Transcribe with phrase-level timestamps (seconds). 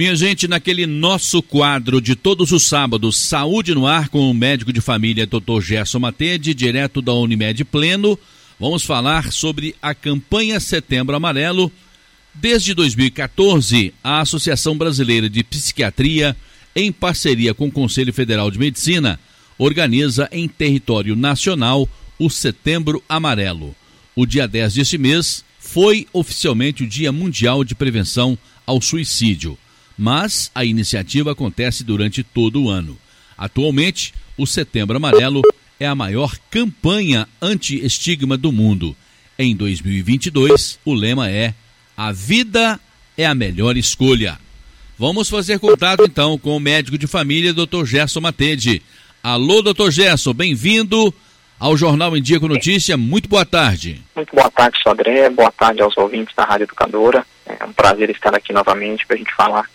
[0.00, 4.72] Minha gente, naquele nosso quadro de todos os sábados, Saúde no Ar com o médico
[4.72, 5.60] de família Dr.
[5.60, 8.18] Gerson Matede, direto da Unimed Pleno,
[8.58, 11.70] vamos falar sobre a campanha Setembro Amarelo.
[12.32, 16.34] Desde 2014, a Associação Brasileira de Psiquiatria,
[16.74, 19.20] em parceria com o Conselho Federal de Medicina,
[19.58, 21.86] organiza em território nacional
[22.18, 23.76] o Setembro Amarelo.
[24.16, 29.58] O dia 10 deste mês foi oficialmente o Dia Mundial de Prevenção ao Suicídio
[30.00, 32.96] mas a iniciativa acontece durante todo o ano.
[33.36, 35.42] Atualmente, o Setembro Amarelo
[35.78, 38.96] é a maior campanha anti-estigma do mundo.
[39.38, 41.52] Em 2022, o lema é
[41.94, 42.80] A vida
[43.14, 44.38] é a melhor escolha.
[44.98, 47.84] Vamos fazer contato então com o médico de família, Dr.
[47.84, 48.80] Gerson Matede.
[49.22, 49.90] Alô, Dr.
[49.90, 51.12] Gerson, bem-vindo
[51.58, 52.96] ao Jornal em Dia com Notícia.
[52.96, 54.00] Muito boa tarde.
[54.16, 55.28] Muito boa tarde, Sodré.
[55.28, 57.26] Boa tarde aos ouvintes da Rádio Educadora.
[57.44, 59.68] É um prazer estar aqui novamente para a gente falar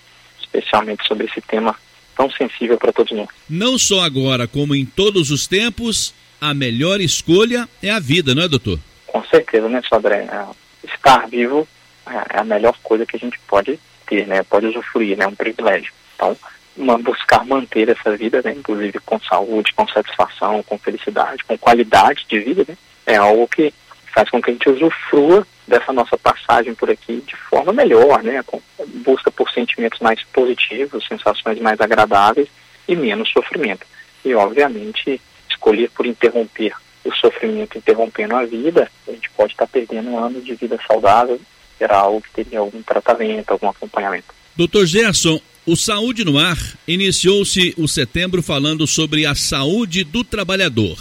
[0.55, 1.75] especialmente sobre esse tema
[2.15, 3.27] tão sensível para todos nós.
[3.49, 8.43] Não só agora, como em todos os tempos, a melhor escolha é a vida, não
[8.43, 8.79] é, doutor?
[9.07, 10.27] Com certeza, né, Sodré?
[10.31, 10.45] É,
[10.87, 11.67] estar vivo
[12.07, 14.43] é, é a melhor coisa que a gente pode ter, né?
[14.43, 15.25] Pode usufruir, né?
[15.25, 15.91] É um privilégio.
[16.15, 16.37] Então,
[16.77, 18.53] uma, buscar manter essa vida, né?
[18.55, 22.77] Inclusive com saúde, com satisfação, com felicidade, com qualidade de vida, né?
[23.05, 23.73] É algo que
[24.13, 28.41] faz com que a gente usufrua dessa nossa passagem por aqui de forma melhor, né?
[28.43, 28.61] Com
[29.05, 32.47] busca por sentimentos mais positivos, sensações mais agradáveis
[32.87, 33.85] e menos sofrimento.
[34.23, 36.73] E, obviamente, escolher por interromper
[37.03, 41.39] o sofrimento, interrompendo a vida, a gente pode estar perdendo um ano de vida saudável,
[41.77, 44.33] será algo que teria algum tratamento, algum acompanhamento.
[44.55, 50.97] Doutor Gerson, o Saúde no Ar iniciou-se o setembro falando sobre a saúde do trabalhador.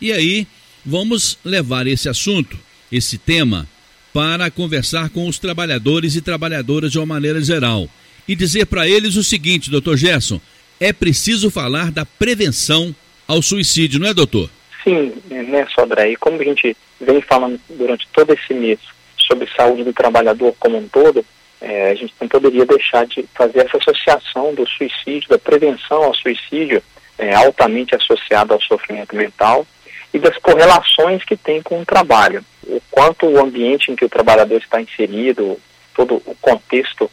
[0.00, 0.46] E aí,
[0.84, 2.56] vamos levar esse assunto,
[2.92, 3.66] esse tema,
[4.12, 7.88] para conversar com os trabalhadores e trabalhadoras de uma maneira geral
[8.28, 10.38] e dizer para eles o seguinte, doutor Gerson,
[10.78, 12.94] é preciso falar da prevenção
[13.26, 14.50] ao suicídio, não é, doutor?
[14.84, 16.10] Sim, né, Sodré?
[16.10, 18.78] E como a gente vem falando durante todo esse mês
[19.16, 21.24] sobre saúde do trabalhador como um todo,
[21.60, 26.14] é, a gente não poderia deixar de fazer essa associação do suicídio, da prevenção ao
[26.14, 26.82] suicídio,
[27.18, 29.66] é, altamente associada ao sofrimento mental,
[30.14, 32.44] e das correlações que tem com o trabalho.
[32.66, 35.58] O quanto o ambiente em que o trabalhador está inserido,
[35.94, 37.10] todo o contexto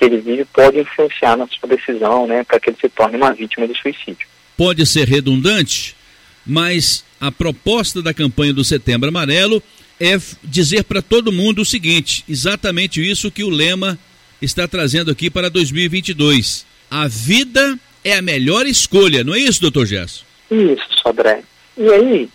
[0.00, 3.34] que ele vive pode influenciar na sua decisão, né, para que ele se torne uma
[3.34, 4.26] vítima de suicídio.
[4.56, 5.94] Pode ser redundante,
[6.46, 9.62] mas a proposta da campanha do Setembro Amarelo
[10.00, 13.98] é dizer para todo mundo o seguinte, exatamente isso que o lema
[14.40, 16.64] está trazendo aqui para 2022.
[16.90, 20.24] A vida é a melhor escolha, não é isso, doutor Gesso?
[20.50, 21.42] Isso, Sodré.
[21.76, 22.28] E aí,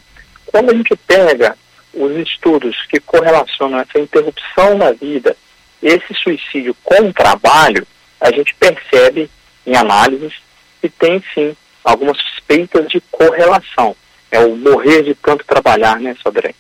[0.46, 1.58] quando a gente pega
[1.96, 5.36] os estudos que correlacionam essa interrupção na vida,
[5.82, 7.86] esse suicídio com o trabalho,
[8.20, 9.30] a gente percebe
[9.66, 10.34] em análises
[10.82, 13.96] que tem sim algumas suspeitas de correlação.
[14.32, 16.54] É o morrer de tanto trabalhar, né, Sodré?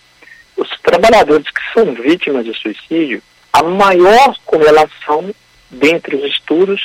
[0.56, 3.22] Os trabalhadores que são vítimas de suicídio,
[3.52, 5.34] a maior correlação
[5.70, 6.82] dentre os estudos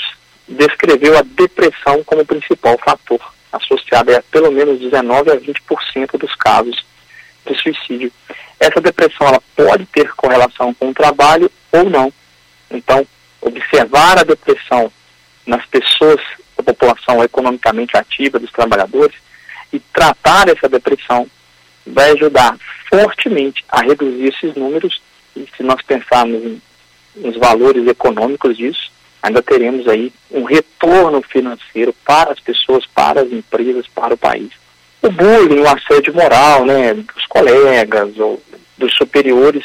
[0.49, 3.21] descreveu a depressão como principal fator
[3.53, 6.85] associada a pelo menos 19 a 20% dos casos
[7.47, 8.13] de suicídio.
[8.59, 12.13] Essa depressão ela pode ter correlação com o trabalho ou não.
[12.71, 13.07] Então,
[13.41, 14.93] observar a depressão
[15.47, 16.21] nas pessoas
[16.57, 19.17] da população economicamente ativa, dos trabalhadores,
[19.73, 21.29] e tratar essa depressão
[21.87, 22.57] vai ajudar
[22.89, 25.01] fortemente a reduzir esses números.
[25.35, 26.63] E se nós pensarmos em,
[27.17, 28.91] nos valores econômicos disso,
[29.23, 34.51] ainda teremos aí um retorno financeiro para as pessoas, para as empresas, para o país.
[35.03, 38.43] O bullying, o assédio moral, né, dos colegas ou
[38.77, 39.65] dos superiores,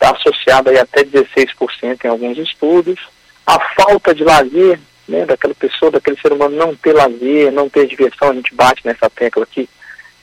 [0.00, 2.98] está associado aí até 16% em alguns estudos.
[3.46, 7.86] A falta de lazer, né, daquela pessoa, daquele ser humano não ter lazer, não ter
[7.86, 9.68] diversão, a gente bate nessa tecla aqui,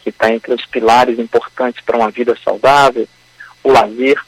[0.01, 3.07] que está entre os pilares importantes para uma vida saudável,
[3.63, 4.19] o lazer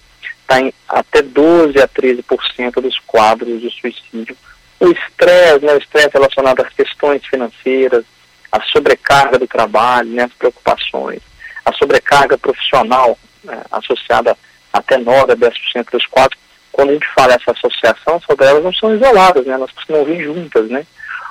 [0.41, 4.37] está em até 12 a 13% dos quadros de suicídio.
[4.79, 8.05] O estresse, né, o estresse relacionado às questões financeiras,
[8.51, 11.21] a sobrecarga do trabalho, né, as preocupações,
[11.65, 14.37] a sobrecarga profissional né, associada
[14.71, 16.39] até 9 a 10% dos quadros.
[16.71, 20.23] Quando a gente fala essa associação, só delas não são isoladas, né, elas costumam vir
[20.23, 20.85] juntas, né?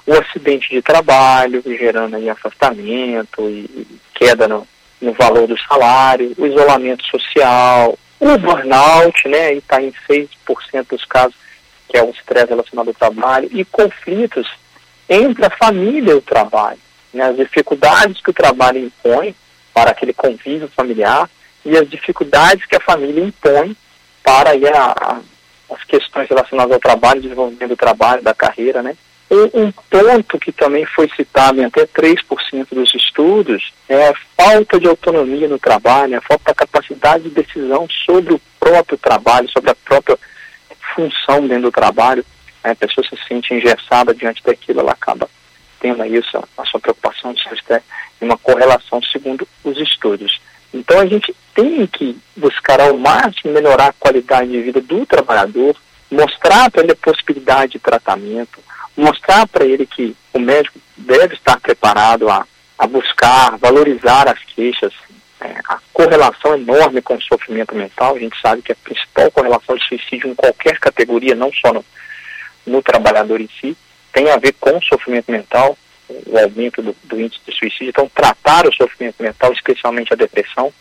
[0.06, 4.66] O acidente de trabalho, gerando aí afastamento e queda no,
[5.00, 10.28] no valor do salário, o isolamento social, o burnout, né, e está em 6%
[10.90, 11.34] dos casos,
[11.88, 14.46] que é o estresse relacionado ao trabalho, e conflitos
[15.08, 16.78] entre a família e o trabalho.
[17.12, 19.34] Né, as dificuldades que o trabalho impõe
[19.72, 21.28] para aquele convívio familiar
[21.64, 23.76] e as dificuldades que a família impõe
[24.22, 25.20] para aí, a, a,
[25.74, 28.96] as questões relacionadas ao trabalho, desenvolvimento do trabalho, da carreira, né?
[29.30, 34.88] Um, ponto que também foi citado em até 3% dos estudos é a falta de
[34.88, 39.74] autonomia no trabalho, a falta da capacidade de decisão sobre o próprio trabalho, sobre a
[39.74, 40.18] própria
[40.94, 42.24] função dentro do trabalho.
[42.64, 45.28] A pessoa se sente engessada diante daquilo, ela acaba
[45.78, 47.82] tendo isso, a sua preocupação de ter
[48.20, 50.40] uma correlação segundo os estudos.
[50.72, 55.76] Então a gente tem que buscar ao máximo melhorar a qualidade de vida do trabalhador,
[56.10, 58.60] mostrar para ele a possibilidade de tratamento,
[58.96, 62.46] mostrar para ele que o médico deve estar preparado a,
[62.78, 64.92] a buscar, valorizar as queixas,
[65.40, 68.16] é, a correlação enorme com o sofrimento mental.
[68.16, 71.84] A gente sabe que a principal correlação de suicídio em qualquer categoria, não só no,
[72.66, 73.76] no trabalhador em si,
[74.12, 75.76] tem a ver com o sofrimento mental,
[76.08, 77.90] o aumento do, do índice de suicídio.
[77.90, 80.72] Então, tratar o sofrimento mental, especialmente a depressão,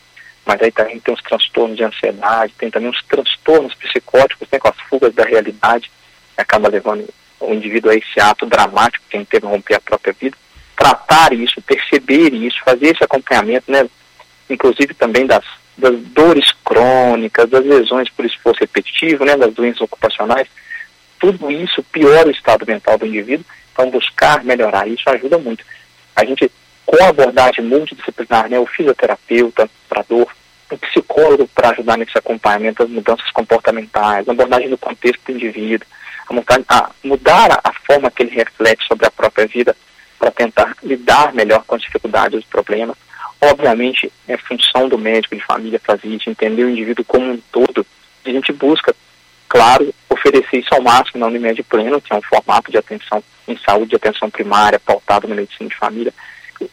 [0.45, 4.69] mas aí também tem os transtornos de ansiedade, tem também os transtornos psicóticos, né, com
[4.69, 5.91] as fugas da realidade,
[6.37, 7.07] acaba levando
[7.39, 10.37] o indivíduo a esse ato dramático que interromper a própria vida,
[10.75, 13.87] tratar isso, perceber isso, fazer esse acompanhamento, né,
[14.49, 15.43] inclusive também das,
[15.77, 20.47] das dores crônicas, das lesões por esforço repetitivo, né, das doenças ocupacionais,
[21.19, 23.45] tudo isso piora o estado mental do indivíduo,
[23.77, 25.63] então buscar melhorar isso ajuda muito.
[26.15, 26.51] A gente,
[26.85, 30.27] com a abordagem multidisciplinar, né, o fisioterapeuta para dor,
[30.71, 35.87] o psicólogo para ajudar nesse acompanhamento das mudanças comportamentais, a abordagem do contexto do indivíduo,
[36.27, 39.75] a mudar, a, mudar a forma que ele reflete sobre a própria vida
[40.17, 42.97] para tentar lidar melhor com as dificuldades e problemas.
[43.39, 47.85] Obviamente, é função do médico de família fazer isso, entender o indivíduo como um todo.
[48.25, 48.95] A gente busca,
[49.47, 53.57] claro, oferecer isso ao máximo na Unimed Pleno, que é um formato de atenção em
[53.57, 56.13] saúde, de atenção primária, pautado na medicina de família.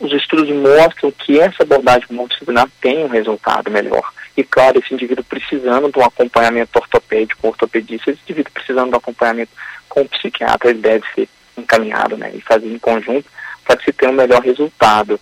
[0.00, 4.12] Os estudos mostram que essa abordagem multidisciplinar tem um resultado melhor.
[4.36, 8.98] E, claro, esse indivíduo precisando de um acompanhamento ortopédico, ortopedista, esse indivíduo precisando de um
[8.98, 9.52] acompanhamento
[9.88, 13.26] com o psiquiatra, ele deve ser encaminhado né, e fazer em conjunto
[13.64, 15.20] para se ter um melhor resultado.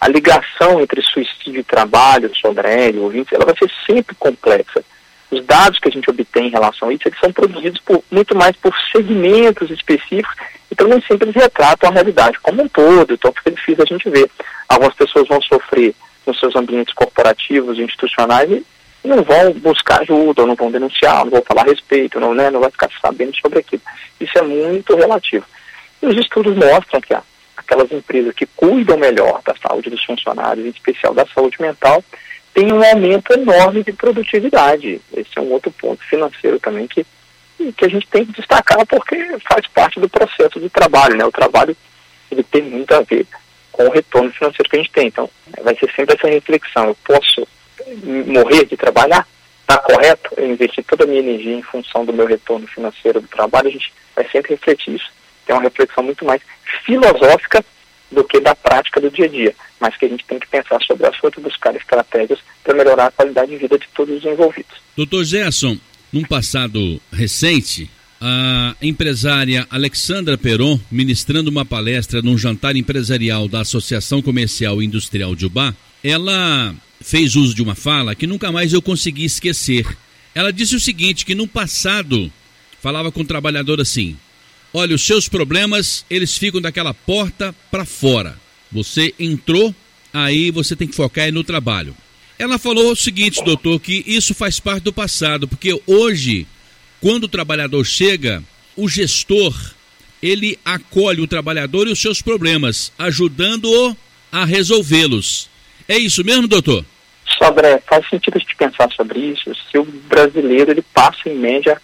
[0.00, 2.30] A ligação entre suicídio e trabalho,
[2.64, 4.84] ele, ouvintes, ela vai ser sempre complexa.
[5.30, 8.36] Os dados que a gente obtém em relação a isso, eles são produzidos por, muito
[8.36, 10.36] mais por segmentos específicos,
[10.70, 14.08] então nem sempre eles retratam a realidade como um todo, então fica difícil a gente
[14.08, 14.30] ver.
[14.68, 15.94] Algumas pessoas vão sofrer
[16.26, 18.64] nos seus ambientes corporativos, institucionais, e
[19.08, 22.50] não vão buscar ajuda, ou não vão denunciar, não vão falar a respeito, não, né,
[22.50, 23.82] não vai ficar sabendo sobre aquilo.
[24.20, 25.46] Isso é muito relativo.
[26.02, 27.16] E os estudos mostram que
[27.56, 32.02] aquelas empresas que cuidam melhor da saúde dos funcionários, em especial da saúde mental,
[32.56, 34.98] têm um aumento enorme de produtividade.
[35.14, 37.06] Esse é um outro ponto financeiro também que,
[37.76, 39.14] que a gente tem que destacar porque
[39.46, 41.18] faz parte do processo de trabalho.
[41.18, 41.24] Né?
[41.26, 41.76] O trabalho
[42.30, 43.26] ele tem muito a ver
[43.70, 45.08] com o retorno financeiro que a gente tem.
[45.08, 45.28] Então,
[45.62, 46.86] vai ser sempre essa reflexão.
[46.86, 47.46] Eu posso
[48.26, 49.28] morrer de trabalhar?
[49.60, 53.28] Está correto eu investir toda a minha energia em função do meu retorno financeiro do
[53.28, 53.68] trabalho?
[53.68, 55.10] A gente vai sempre refletir isso.
[55.46, 56.40] É uma reflexão muito mais
[56.86, 57.62] filosófica
[58.10, 60.80] do que da prática do dia a dia, mas que a gente tem que pensar
[60.82, 64.24] sobre a assunto e buscar estratégias para melhorar a qualidade de vida de todos os
[64.24, 64.76] envolvidos.
[64.96, 65.78] Doutor Gerson,
[66.12, 74.22] num passado recente, a empresária Alexandra Peron, ministrando uma palestra num jantar empresarial da Associação
[74.22, 78.80] Comercial e Industrial de Ubá, ela fez uso de uma fala que nunca mais eu
[78.80, 79.86] consegui esquecer.
[80.34, 82.30] Ela disse o seguinte, que no passado
[82.80, 84.16] falava com o trabalhador assim:
[84.78, 88.36] Olha, os seus problemas, eles ficam daquela porta para fora.
[88.70, 89.74] Você entrou,
[90.12, 91.96] aí você tem que focar no trabalho.
[92.38, 96.46] Ela falou o seguinte, doutor, que isso faz parte do passado, porque hoje,
[97.00, 98.44] quando o trabalhador chega,
[98.76, 99.54] o gestor,
[100.22, 103.96] ele acolhe o trabalhador e os seus problemas, ajudando-o
[104.30, 105.48] a resolvê-los.
[105.88, 106.84] É isso mesmo, doutor?
[107.38, 109.50] Sobre, faz sentido a gente pensar sobre isso.
[109.70, 111.80] Se o brasileiro ele passa em média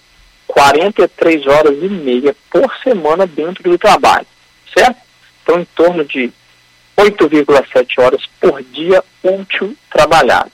[0.52, 4.26] 43 horas e meia por semana dentro do trabalho,
[4.76, 5.00] certo?
[5.42, 6.30] Então, em torno de
[6.97, 10.52] 8,7 horas por dia útil trabalhado.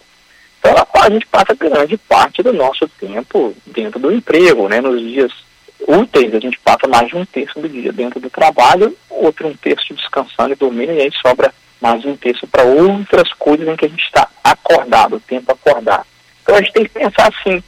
[0.60, 4.80] Então, a gente passa grande parte do nosso tempo dentro do emprego, né?
[4.80, 5.32] Nos dias
[5.80, 9.54] úteis, a gente passa mais de um terço do dia dentro do trabalho, outro um
[9.54, 13.86] terço descansando e dormindo, e aí sobra mais um terço para outras coisas em que
[13.86, 16.06] a gente está acordado, o tempo acordado.
[16.42, 17.62] Então, a gente tem que pensar assim,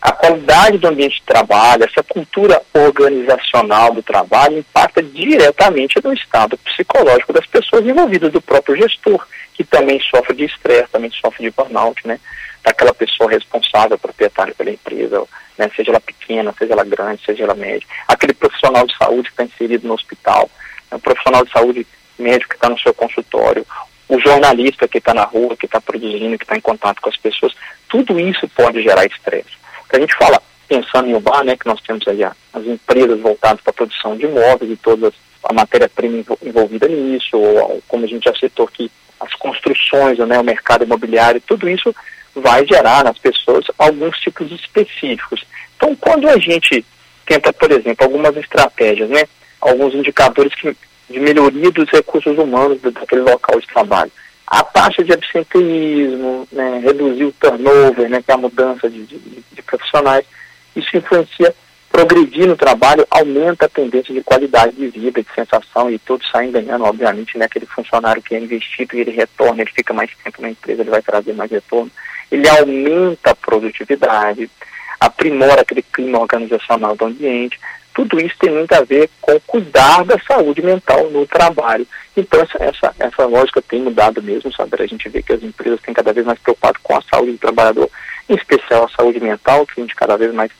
[0.00, 6.56] a qualidade do ambiente de trabalho, essa cultura organizacional do trabalho impacta diretamente no estado
[6.58, 11.50] psicológico das pessoas envolvidas, do próprio gestor, que também sofre de estresse, também sofre de
[11.50, 12.18] burnout, né?
[12.62, 15.22] Daquela pessoa responsável, proprietária pela empresa,
[15.58, 15.70] né?
[15.76, 17.86] seja ela pequena, seja ela grande, seja ela média.
[18.08, 20.50] Aquele profissional de saúde que está inserido no hospital,
[20.90, 20.96] né?
[20.96, 21.86] o profissional de saúde
[22.18, 23.66] médico que está no seu consultório,
[24.08, 27.16] o jornalista que está na rua, que está produzindo, que está em contato com as
[27.16, 27.54] pessoas,
[27.88, 29.59] tudo isso pode gerar estresse.
[29.92, 33.70] A gente fala pensando em Ubar, né, que nós temos aí as empresas voltadas para
[33.70, 38.34] a produção de imóveis e toda a matéria-prima envolvida nisso, ou como a gente já
[38.34, 41.94] citou aqui, as construções, né, o mercado imobiliário, tudo isso
[42.34, 45.44] vai gerar nas pessoas alguns tipos específicos.
[45.76, 46.84] Então, quando a gente
[47.26, 49.24] tenta, por exemplo, algumas estratégias, né,
[49.60, 50.76] alguns indicadores que,
[51.08, 54.12] de melhoria dos recursos humanos daquele local de trabalho,
[54.50, 59.44] a taxa de absenteísmo, né, reduzir o turnover, né, que é a mudança de, de,
[59.52, 60.26] de profissionais,
[60.74, 61.54] isso influencia
[61.88, 66.50] progredir no trabalho, aumenta a tendência de qualidade de vida, de sensação, e todos saem
[66.50, 70.42] ganhando, obviamente, né, aquele funcionário que é investido e ele retorna, ele fica mais tempo
[70.42, 71.90] na empresa, ele vai trazer mais retorno,
[72.30, 74.50] ele aumenta a produtividade,
[74.98, 77.58] aprimora aquele clima organizacional do ambiente,
[77.94, 81.86] tudo isso tem muito a ver com cuidar da saúde mental no trabalho.
[82.16, 84.82] Então, essa, essa, essa lógica tem mudado mesmo, sabe?
[84.82, 87.38] A gente vê que as empresas têm cada vez mais preocupado com a saúde do
[87.38, 87.90] trabalhador,
[88.28, 90.50] em especial a saúde mental, que a gente cada vez mais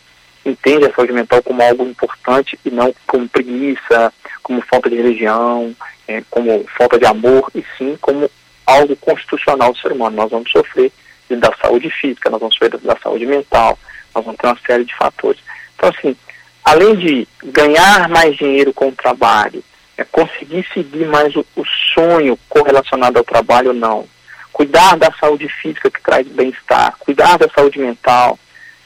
[0.45, 5.75] entende a saúde mental como algo importante e não como preguiça, como falta de religião,
[6.09, 8.31] é, como falta de amor, e sim como
[8.67, 10.17] algo constitucional do ser humano.
[10.17, 10.91] Nós vamos sofrer
[11.29, 13.79] da saúde física, nós vamos sofrer da, da saúde mental,
[14.15, 15.41] nós vamos ter uma série de fatores.
[15.77, 16.17] Então, assim,
[16.65, 19.63] além de ganhar mais dinheiro com o trabalho,
[19.97, 21.65] é conseguir seguir mais o, o
[21.95, 24.07] sonho correlacionado ao trabalho ou não,
[24.53, 28.39] cuidar da saúde física que traz bem-estar, cuidar da saúde mental,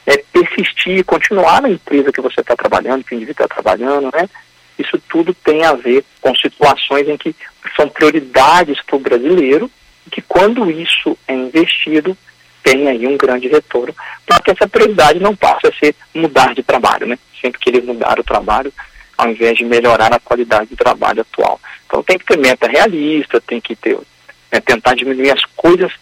[0.07, 4.29] é, persistir, continuar na empresa que você está trabalhando, que o indivíduo está trabalhando, né?
[4.79, 7.35] Isso tudo tem a ver com situações em que
[7.77, 9.71] são prioridades para o brasileiro,
[10.11, 12.17] que quando isso é investido,
[12.65, 13.95] tem aí um grande retorno,
[14.27, 17.19] para que essa prioridade não passe a ser mudar de trabalho, né?
[17.41, 18.73] Sempre que ele mudar o trabalho,
[19.19, 21.61] ao invés de melhorar a qualidade do trabalho atual.
[21.87, 23.97] Então tem que ter meta realista, tem que ter,
[24.51, 25.93] né, tentar diminuir as coisas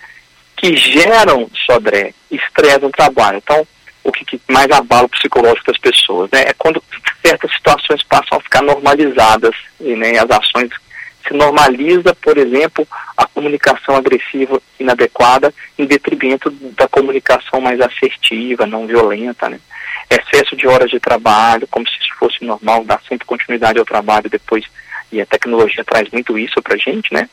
[0.56, 3.38] que geram, Sodré, estresse no trabalho.
[3.38, 3.66] Então,
[4.04, 6.44] o que, que, mais abala o psicológico das pessoas, né?
[6.46, 6.82] É quando
[7.24, 10.70] certas situações passam a ficar normalizadas e né, as ações
[11.32, 12.86] se normaliza, por exemplo,
[13.16, 19.58] a comunicação agressiva inadequada em detrimento da comunicação mais assertiva, não violenta, né?
[20.10, 24.28] Excesso de horas de trabalho, como se isso fosse normal, dar sempre continuidade ao trabalho
[24.28, 24.64] depois,
[25.10, 27.28] e a tecnologia traz muito isso para a gente, né?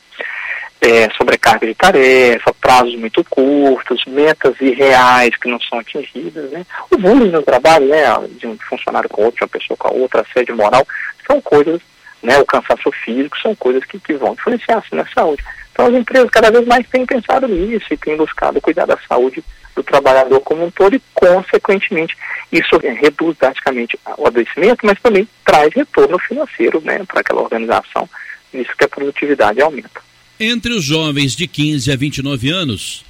[0.80, 6.64] é, sobrecarga de tarefa, prazos muito curtos, metas irreais que não são atingidas, né?
[6.90, 8.04] O bullying no trabalho, né,
[8.38, 10.86] de um funcionário com outro, de uma pessoa com a outra, assédio moral,
[11.26, 11.80] são coisas,
[12.22, 15.42] né, o cansaço físico, são coisas que, que vão influenciar assim, na saúde.
[15.72, 19.42] Então as empresas cada vez mais têm pensado nisso e têm buscado cuidar da saúde
[19.74, 22.16] do trabalhador como um todo e, consequentemente,
[22.52, 28.08] isso reduz drasticamente o adoecimento, mas também traz retorno financeiro né, para aquela organização.
[28.52, 30.02] Isso que a produtividade aumenta.
[30.38, 33.04] Entre os jovens de 15 a 29 anos,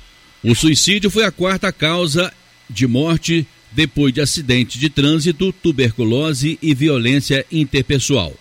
[0.44, 2.32] o suicídio foi a quarta causa
[2.68, 8.32] de morte depois de acidente de trânsito, tuberculose e violência interpessoal.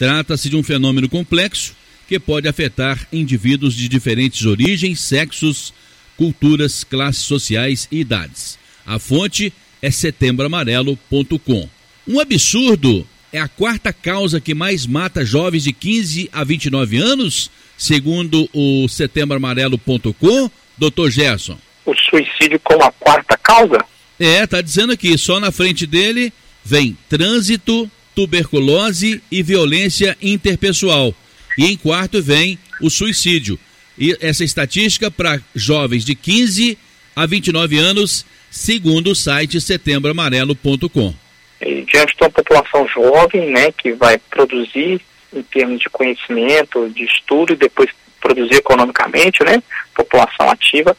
[0.00, 1.76] Trata-se de um fenômeno complexo
[2.08, 5.74] que pode afetar indivíduos de diferentes origens, sexos,
[6.16, 8.58] culturas, classes sociais e idades.
[8.86, 9.52] A fonte
[9.82, 11.68] é setembroamarelo.com.
[12.08, 17.50] Um absurdo é a quarta causa que mais mata jovens de 15 a 29 anos?
[17.76, 21.58] segundo o setembroamarelo.com, doutor Gerson?
[21.84, 23.84] O suicídio como a quarta causa?
[24.18, 26.32] É, tá dizendo aqui, só na frente dele
[26.64, 31.14] vem trânsito, tuberculose e violência interpessoal.
[31.56, 33.58] E em quarto vem o suicídio.
[33.98, 36.78] E essa estatística para jovens de 15
[37.14, 41.14] a 29 anos, segundo o site setembroamarelo.com.
[41.60, 45.00] Diante de uma população jovem, né, que vai produzir
[45.32, 47.90] em termos de conhecimento, de estudo e depois
[48.20, 49.62] produzir economicamente, né,
[49.94, 50.96] população ativa,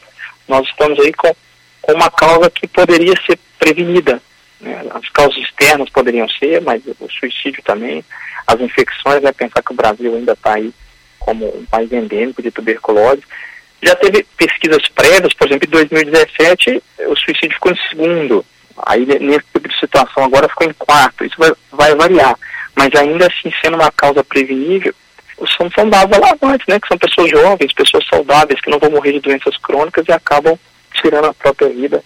[0.48, 1.34] nós estamos aí com,
[1.80, 4.22] com uma causa que poderia ser prevenida.
[4.62, 4.82] Né?
[4.90, 8.04] As causas externas poderiam ser, mas o suicídio também,
[8.46, 10.72] as infecções, né, pensar que o Brasil ainda está aí
[11.18, 13.22] como um país endêmico de tuberculose.
[13.82, 18.44] Já teve pesquisas prévias, por exemplo, em 2017 o suicídio ficou em segundo,
[18.86, 22.36] aí nesse tipo de situação agora ficou em quarto, isso vai, vai variar
[22.74, 24.94] mas ainda assim sendo uma causa prevenível,
[25.56, 26.78] são, são dados alarmantes, né?
[26.80, 30.58] Que são pessoas jovens, pessoas saudáveis, que não vão morrer de doenças crônicas e acabam
[30.94, 32.02] tirando a própria vida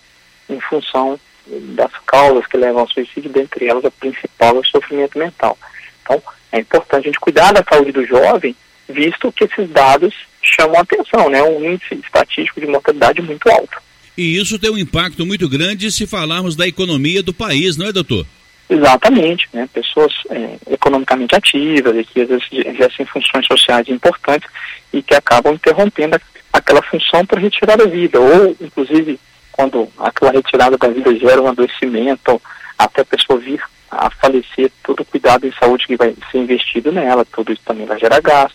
[0.48, 5.18] em função das causas que levam ao suicídio, dentre elas a principal é o sofrimento
[5.18, 5.56] mental.
[6.02, 6.22] Então,
[6.52, 8.54] é importante a gente cuidar da saúde do jovem,
[8.88, 11.42] visto que esses dados chamam a atenção, né?
[11.42, 13.78] Um índice estatístico de mortalidade muito alto.
[14.16, 17.92] E isso tem um impacto muito grande se falarmos da economia do país, não é,
[17.92, 18.26] doutor?
[18.68, 19.68] Exatamente, né?
[19.72, 24.48] pessoas é, economicamente ativas e que às vezes exercem funções sociais importantes
[24.92, 26.20] e que acabam interrompendo
[26.52, 29.20] aquela função para retirar a vida, ou inclusive
[29.56, 32.40] quando aquela retirada da vida gera um adoecimento,
[32.78, 36.92] até a pessoa vir a falecer, todo o cuidado em saúde que vai ser investido
[36.92, 38.54] nela, tudo isso também vai gerar gasto.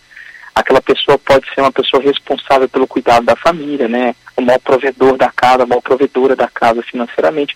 [0.54, 4.14] Aquela pessoa pode ser uma pessoa responsável pelo cuidado da família, né?
[4.38, 7.56] O maior provedor da casa, a maior provedora da casa financeiramente.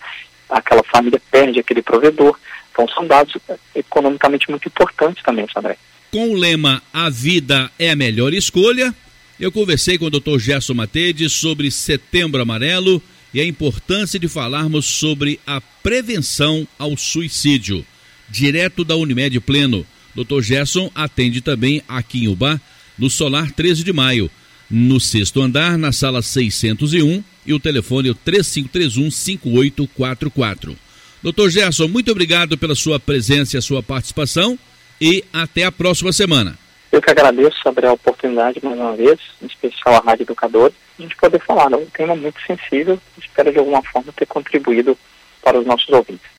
[0.49, 2.39] Aquela família perde aquele provedor.
[2.71, 3.35] Então são dados
[3.75, 5.77] economicamente muito importantes também, Sandré.
[6.11, 8.93] Com o lema A Vida é a Melhor Escolha,
[9.37, 10.39] eu conversei com o Dr.
[10.39, 13.01] Gerson Matede sobre Setembro Amarelo
[13.35, 17.85] e a importância de falarmos sobre a prevenção ao suicídio.
[18.29, 20.39] Direto da Unimed Pleno, Dr.
[20.41, 22.57] Gerson atende também aqui em Ubá,
[22.97, 24.31] no Solar 13 de Maio,
[24.71, 30.77] no sexto andar, na sala 601, e o telefone é o 3531 5844.
[31.21, 34.57] Doutor Gerson, muito obrigado pela sua presença e a sua participação
[35.01, 36.57] e até a próxima semana.
[36.89, 41.01] Eu que agradeço, sobre a oportunidade mais uma vez, em especial a Rádio Educador, a
[41.01, 41.71] gente poder falar.
[41.71, 44.97] É um tema muito sensível, espero de alguma forma ter contribuído
[45.41, 46.29] para os nossos ouvintes.